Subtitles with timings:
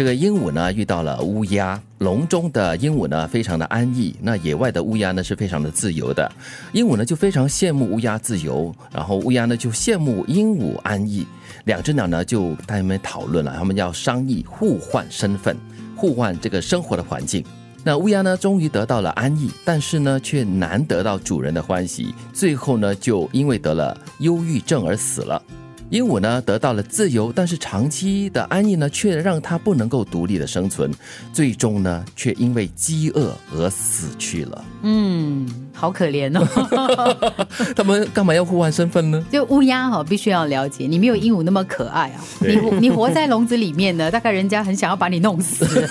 [0.00, 6.32] 这个鹦鹉呢遇到了乌鸦，笼中的鹦鹉呢非常的安逸，那野外的乌鸦呢是非常的自由的。
[6.72, 11.26] 鹦鹉呢就非常羡慕乌鸦自由，然后乌鸦呢就羡慕鹦鹉安逸。
[11.66, 15.54] 两只鸟呢就在那边讨论了，他们要商议互换身份，
[15.94, 17.44] 互换这个生活的环境。
[17.84, 25.42] 那乌鸦呢，终于得到了安逸，但是呢，却难得到主人的欢喜，最后呢，就因为得了忧郁症而死了。
[25.90, 30.88] 鹦鹉呢，得到了自由，但是长期的安逸呢，却让它不能够独立的生存，
[31.32, 34.64] 最终呢，却因为饥饿而死去了。
[34.82, 37.36] 嗯，好可怜哦。
[37.74, 39.24] 他们干嘛要互换身份呢？
[39.32, 42.22] 就乌鸦哈，必须要了解，你没有鹦鹉那么可爱啊。
[42.38, 45.66] 你你活在笼子里面呢，大概人家很想要把你弄死。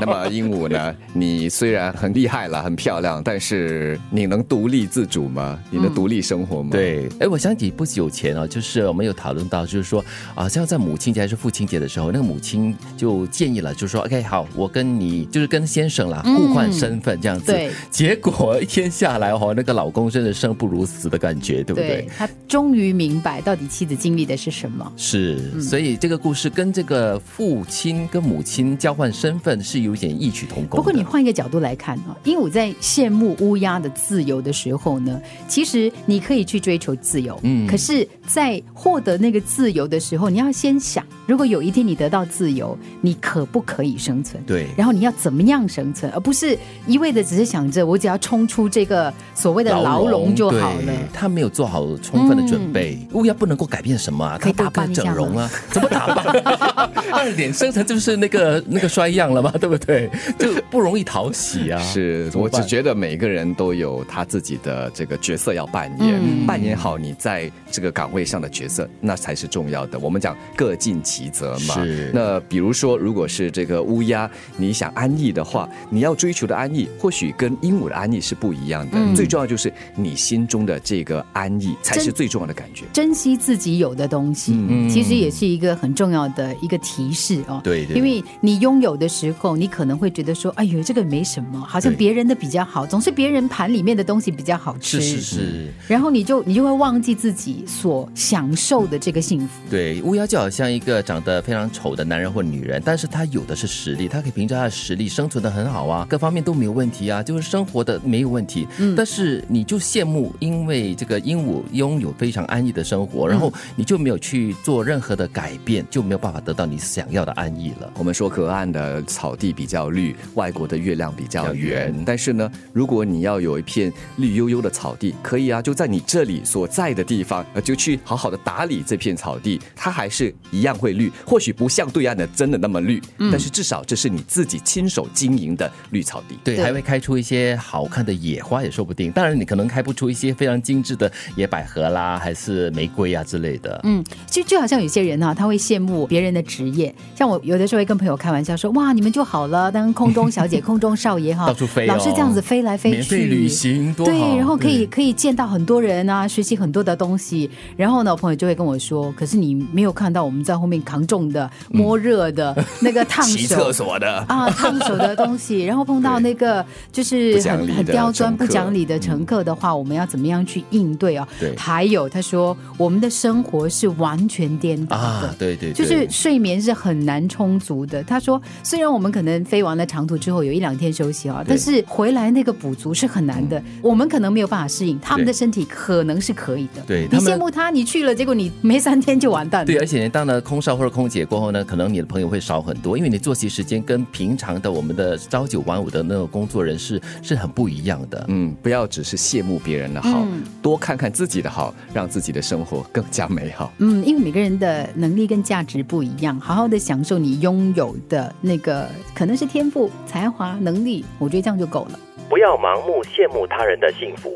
[0.00, 0.92] 那么鹦鹉呢？
[1.12, 5.56] 你虽然很厉害了，很漂亮，但是你能独立自主吗？
[5.70, 6.70] 你能独立生活吗？
[6.72, 9.11] 对，哎，我想起不久前啊，就是我们有。
[9.12, 17.52] 讨论到就是说啊，像在母亲节还是父亲节的时候，那个母亲就建议了，就是说，OK，好，我跟你就是跟先生啦互换身份这样子。
[17.52, 17.70] 对。
[17.90, 22.08] 结果一天下来哦，那个老公真的生不如死的感觉，对不对？
[22.16, 24.92] 他终于明白到底妻子经历的是什么。
[24.96, 25.60] 是。
[25.60, 30.76] 所以这个故事跟这个父亲跟母亲交换身份是有点异曲同工。
[30.78, 37.38] 不过你换一个角度来看啊，鹦鹉在羡慕乌鸦的自由的时候呢，其实你可以去追求自由。
[37.42, 37.66] 嗯。
[37.66, 44.42] 可是，在获得那个自由的时候，你要先想，如果有一天你得到自由，你可不可以生存？
[44.44, 50.92] 对，然后你要怎么样生存，而不是一味的只是想着我只要冲出这个所谓的牢笼就好了。
[51.12, 54.38] 他没有做好充分的准备，乌鸦不能够改变什么啊？
[54.40, 55.50] 可以打扮整容啊？
[55.70, 56.24] 怎么打扮？
[57.12, 59.50] 二脸生成就是那个那个衰样了嘛？
[59.60, 60.08] 对不对？
[60.38, 61.80] 就不容易讨喜啊。
[61.82, 68.88] 是我只觉得每个人都有他自己的这个角色要扮演，扮演好你在这个岗位上的角色。
[69.00, 69.98] 那才是重要的。
[69.98, 71.74] 我们讲各尽其责嘛。
[71.84, 72.10] 是。
[72.12, 78.98] 那比如说，如果是这个乌鸦，你想安逸的话，你要追求的安逸，或许跟鹦鹉的安逸是不一样的。
[78.98, 79.14] 嗯。
[79.14, 82.84] 最重要就是你心中的这个安逸才是最重要的感觉。
[82.92, 87.60] 珍惜自己有的东西，嗯，其实也是一个很重要的一个提示哦。
[87.62, 87.86] 对。
[87.94, 95.72] 因为你拥有的时候，你可能会觉得说：“哎呦，这个没什么，好像别人的比较好，总是别人盘里面的东西比较好吃。”是是是。
[95.88, 99.60] 然后你就你就会忘记自己所享受的这个幸福。
[99.70, 108.66] 对，乌鸦就好像一个长得非常丑的男人或女人，但是他有的是实力，他可以凭着他的实力生存的很好啊，各方面都没有问题啊，就是生活的没有问题。
[108.78, 117.92] 嗯，但是你就羡慕，因为这个鹦鹉拥有非常安逸的生活，然后你就没有去做任何的改变，就没有办法得到你想要的安逸了。
[117.98, 129.60] 我们说河岸的草地比较绿，外国的月亮比较圆，但是呢，如果你要有一片绿油油的草地，可以啊，就在你这里所在的地方，呃，就去好好的打理这片草地。
[129.74, 133.00] 它还是一样会绿，或许不像对岸的真的那么绿，
[133.30, 136.38] 但是至少这是你自己亲手经营的绿草地。
[136.44, 139.10] 对，还会开出一些好看的野花也说不定。
[139.12, 143.80] 当然，你可能开不出一些非常精致的野百合啦，还是玫瑰啊之类的。
[143.84, 146.94] 嗯，就就好像有些人啊，他会羡慕别人的职业。
[147.16, 157.50] 像我有的时候会跟朋友开玩笑说：“哇，你们就好了，当空中小姐、空中少爷哈，到处飞，老是这样子飞来飞去，旅行，对，然后可以可以见到很多人啊，学习很多的东西。
[157.76, 159.62] 然后呢，我朋友就会跟我说：，可是你。
[159.72, 163.56] 没有看到我们在后面扛重的、摸热的那个烫手。
[163.56, 164.24] 厕所的。
[164.28, 171.26] 啊，烫手的东西，然后碰到那个就是很 很刁钻、不讲理的乘客的话，我们要怎么样去应对啊？
[171.38, 178.02] 对，还有他说我们的生活是完全颠倒的，对对，就是睡眠是很难充足的。
[178.02, 183.62] 他说，虽然我们可能飞完了长途之后有一两天休息啊，但是回来那个补足是很难的。
[183.80, 186.82] 我们可能没有办法适应，他们的身体可能是可以的。
[186.86, 189.64] 对，你羡慕他，你去了，结果你没三天就完蛋。
[189.66, 198.24] 对，而且你当了空少或者空姐过后呢，可能你的朋友会少很多，因为你作息时间跟平常的我们的朝九晚五的那种工作人士是很不一样的。
[198.28, 200.26] 嗯，不要只是羡慕别人的好，
[200.62, 203.72] 多看看自己的好，让自己的生活更加美好。
[203.78, 211.98] 嗯，因为每个人的能力跟价值不一样，好好的享受你拥有的那个可能是天赋、才华、能力，我觉得这样就够了。
[212.28, 214.30] 不要盲目羡慕他人的幸福，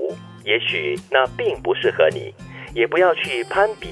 [0.45, 2.33] 也许那并不适合你，
[2.77, 3.89] 也不要去攀比。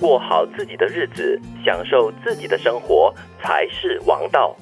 [0.00, 3.12] 过好自己的日子，享受自己的生活
[3.42, 4.56] 才是王道。